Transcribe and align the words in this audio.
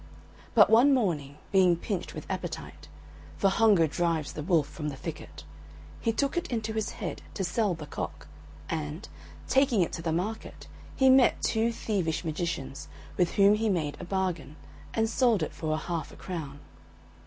But 0.55 0.71
one 0.71 0.95
morning, 0.95 1.37
being 1.51 1.75
pinched 1.75 2.15
with 2.15 2.25
appetite 2.27 2.87
(for 3.37 3.49
hunger 3.51 3.85
drives 3.85 4.33
the 4.33 4.41
wolf 4.41 4.65
from 4.65 4.89
the 4.89 4.95
thicket), 4.95 5.43
he 5.99 6.11
took 6.11 6.35
it 6.35 6.51
into 6.51 6.73
his 6.73 6.93
head 6.93 7.21
to 7.35 7.43
sell 7.43 7.75
the 7.75 7.85
cock, 7.85 8.27
and, 8.67 9.07
taking 9.47 9.81
it 9.83 9.93
to 9.93 10.01
the 10.01 10.11
market, 10.11 10.65
he 10.95 11.07
met 11.07 11.43
two 11.43 11.71
thievish 11.71 12.25
magicians, 12.25 12.87
with 13.15 13.33
whom 13.33 13.53
he 13.53 13.69
made 13.69 13.95
a 13.99 14.03
bargain, 14.03 14.55
and 14.91 15.07
sold 15.07 15.43
it 15.43 15.53
for 15.53 15.77
half 15.77 16.11
a 16.11 16.15
crown. 16.15 16.61